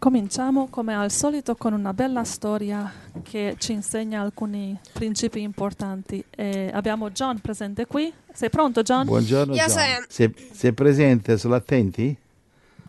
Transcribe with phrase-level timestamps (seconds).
[0.00, 2.90] Cominciamo come al solito con una bella storia
[3.22, 6.24] che ci insegna alcuni principi importanti.
[6.30, 8.10] E abbiamo John presente qui.
[8.32, 9.04] Sei pronto John?
[9.04, 10.06] Buongiorno Yes, John.
[10.08, 12.16] Sei, sei presente, sono attenti?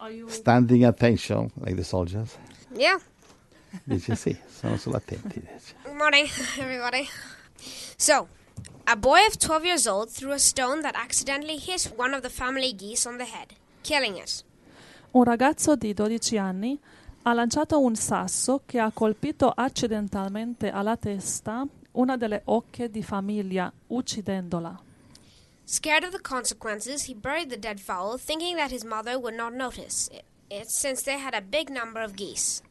[0.10, 2.32] You- Standing attention, like the soldiers.
[2.78, 2.97] Yeah.
[3.83, 5.41] Dice sì, sono solo attenti.
[5.41, 5.75] dice.
[5.83, 7.05] Good morning, everybody.
[7.97, 8.29] So,
[8.85, 12.29] a boy of 12 years old threw a stone that accidentally hit one of the
[12.29, 13.47] family geese on the head,
[13.81, 14.46] killing it.
[15.12, 16.80] Un ragazzo di 12 anni
[17.23, 23.71] ha lanciato un sasso che ha colpito accidentalmente alla testa una delle ocche di famiglia,
[23.88, 24.80] uccidendola.
[25.63, 29.53] Scared of the consequences, he buried the dead fowl, thinking that his mother would not
[29.53, 32.61] notice it, it since they had a big number of geese.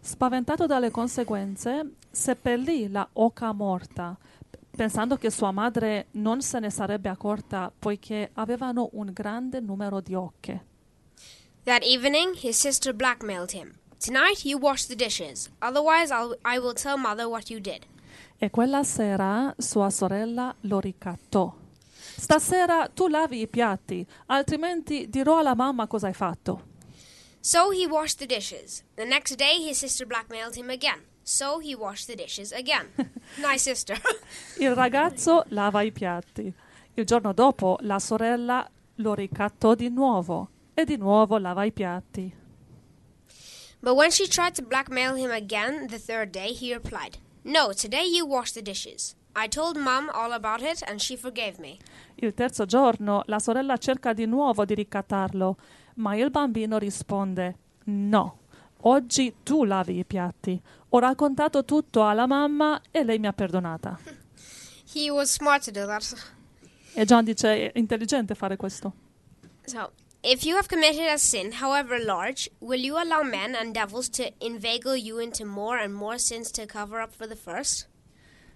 [0.00, 4.18] Spaventato dalle conseguenze, seppellì la oca morta,
[4.76, 10.14] pensando che sua madre non se ne sarebbe accorta poiché avevano un grande numero di
[10.14, 10.71] ocche.
[11.64, 13.78] That evening, his sister blackmailed him.
[14.00, 17.86] Tonight, you wash the dishes, otherwise, I'll, I will tell mother what you did.
[18.40, 21.54] E quella sera sua sorella lo ricattò.
[22.16, 26.70] Stasera tu lavi i piatti, altrimenti dirò alla mamma cosa hai fatto.
[27.38, 28.82] So he washed the dishes.
[28.96, 31.04] The next day, his sister blackmailed him again.
[31.22, 32.88] So he washed the dishes again.
[33.38, 34.00] nice sister.
[34.58, 36.52] Il ragazzo lava i piatti.
[36.94, 40.48] Il giorno dopo la sorella lo ricattò di nuovo
[40.82, 42.32] e di nuovo lava i piatti.
[43.80, 48.04] but when she tried to blackmail him again the third day, he replied, No, today
[48.04, 49.16] you wash the dishes.
[49.34, 51.78] I told mom all about it and she forgave me.
[52.16, 55.56] Il terzo giorno la sorella cerca di nuovo di ricattarlo,
[55.96, 58.38] ma il bambino risponde No,
[58.82, 60.60] oggi tu lavi i piatti.
[60.90, 63.98] Ho raccontato tutto alla mamma e lei mi ha perdonata.
[64.94, 66.14] He was smart to do that.
[66.94, 68.92] E John dice è intelligente fare questo.
[69.64, 69.90] So,
[70.22, 74.30] if you have committed a sin, however large, will you allow men and devils to
[74.40, 77.88] inveigle you into more and more sins to cover up for the first?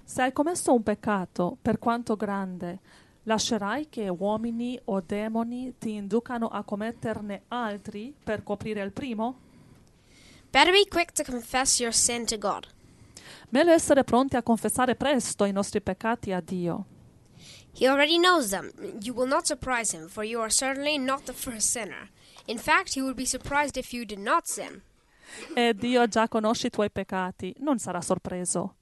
[0.05, 2.79] Se hai commesso un peccato, per quanto grande,
[3.25, 9.41] lascerai che uomini o demoni ti inducano a commetterne altri per coprire il primo?
[10.51, 12.69] Better be quick to confess your sin to God.
[13.49, 16.87] Meglio essere pronti a confessare presto i nostri peccati a Dio.
[17.79, 18.73] He already knows them.
[19.03, 22.09] You will not surprise him, for you are certainly not the first sinner.
[22.47, 24.81] In fact, he would be surprised if you did not sin.
[25.55, 28.77] E Dio già conosce i tuoi peccati, non sarà sorpreso.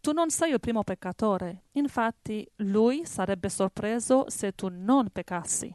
[0.00, 5.72] Tu non sei il primo peccatore, infatti Lui sarebbe sorpreso se tu non peccassi.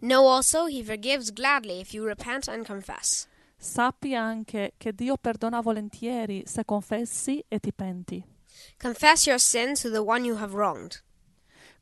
[0.00, 3.26] Know also, he forgives gladly if you repent and confess.
[3.56, 8.22] Sappi anche che Dio perdona volentieri se confessi e ti penti.
[8.78, 11.02] Confess your sin to the one you have wronged.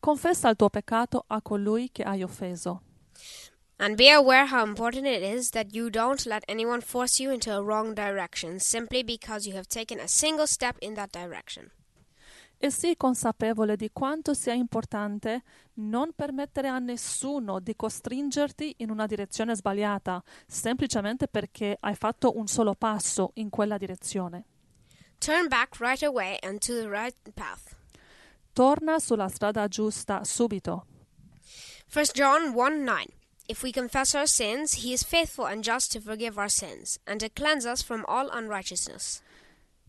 [0.03, 2.83] Confessa il tuo peccato a colui che hai offeso.
[3.77, 7.53] And be aware how important it is that you don't let anyone force you into
[7.53, 11.71] a wrong direction simply because you have taken a single step in that direction.
[12.59, 19.07] E sii consapevole di quanto sia importante non permettere a nessuno di costringerti in una
[19.07, 24.47] direzione sbagliata, semplicemente perché hai fatto un solo passo in quella direzione.
[25.19, 27.81] Turn back right away and to the right path.
[28.55, 30.87] Torna sulla strada giusta subito.
[31.93, 33.07] 1 John 1 9.
[33.49, 37.19] If we confess our sins, he is faithful and just to forgive our sins and
[37.21, 39.23] to cleanse us from all unrighteousness.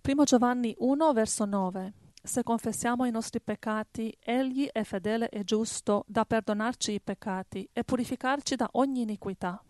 [0.01, 1.93] 1 Giovanni 1 verso 9.
[2.25, 7.83] Se confessiamo i nostri peccati, egli è fedele e giusto da perdonarci i peccati e
[7.83, 9.61] purificarci da ogni iniquità.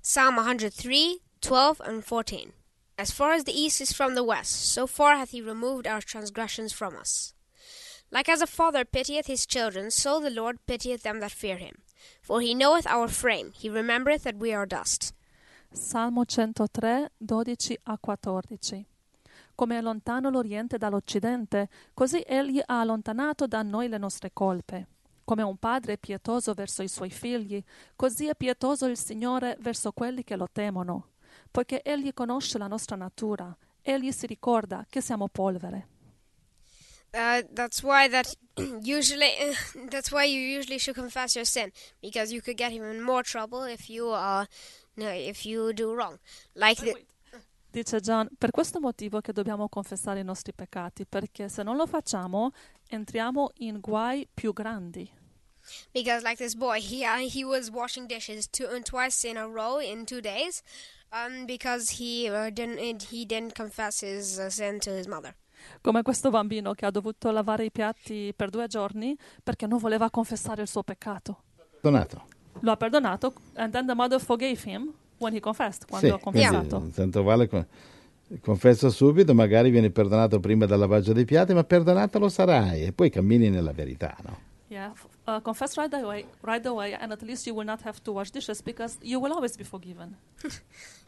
[0.00, 2.52] Psalm 103 12 and 14.
[2.96, 6.02] As far as the east is from the west, so far hath he removed our
[6.02, 7.34] transgressions from us.
[8.12, 11.76] Like as a father pitieth his children, so the Lord pitieth them that fear him.
[12.20, 15.14] For he knoweth our frame, he remembereth that we are dust.
[15.70, 18.84] Salmo 103, 12 a 14.
[19.54, 24.88] Come è lontano l'Oriente dall'Occidente, così egli ha allontanato da noi le nostre colpe.
[25.24, 27.62] Come un padre è pietoso verso i suoi figli,
[27.94, 31.10] così è pietoso il Signore verso quelli che lo temono,
[31.48, 35.99] poiché egli conosce la nostra natura, egli si ricorda che siamo polvere.
[37.12, 38.34] Uh, that's why that
[38.82, 39.32] usually
[39.90, 43.64] that's why you usually should confess your sin because you could get even more trouble
[43.64, 44.44] if you uh
[44.96, 46.18] no, if you do wrong.
[46.54, 46.94] Like the,
[47.72, 51.86] Dice John, per questo motivo che dobbiamo confessare i nostri peccati, perché se non lo
[51.86, 52.50] facciamo
[52.88, 55.08] entriamo in guai più grandi.
[55.92, 59.48] because like this boy he uh, he was washing dishes two and twice in a
[59.48, 60.62] row in two days
[61.12, 65.34] um because he uh, didn't he didn't confess his uh, sin to his mother
[65.80, 70.10] Come questo bambino che ha dovuto lavare i piatti per due giorni perché non voleva
[70.10, 71.42] confessare il suo peccato.
[71.80, 72.24] Donato.
[72.60, 76.18] Lo ha perdonato, and then the mother forgave him, when he confessed, quando Sì, ha
[76.18, 76.76] confessato.
[76.76, 77.66] quindi tanto vale con-
[78.42, 82.92] confessa subito, magari vieni perdonato prima dal lavaggio dei piatti, ma perdonato lo sarai e
[82.92, 84.48] poi cammini nella verità, no?
[84.68, 84.92] Yeah,
[85.26, 88.30] uh, confess right away, right away, and at least you will not have to wash
[88.30, 90.16] dishes because you will always be forgiven.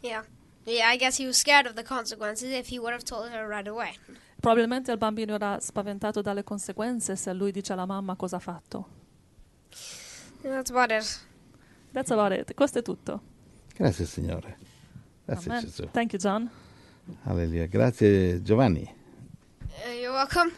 [0.03, 0.25] Yeah.
[0.65, 3.47] Yeah, I guess he was scared of the consequences if he would have told her
[3.49, 3.93] right away.
[4.43, 8.89] Probabilmente il bambino era spaventato dalle conseguenze se lui dice alla mamma cosa ha fatto.
[10.41, 11.21] That's about it.
[11.93, 12.53] That's about it.
[12.53, 13.21] Questo è tutto.
[13.73, 14.59] Grazie Signore.
[15.25, 15.63] Grazie Amen.
[15.63, 15.89] Gesù.
[15.93, 16.51] Thank you, John.
[17.23, 17.67] Alleluia.
[17.67, 18.83] Grazie Giovanni.
[19.61, 20.51] Uh, you're welcome.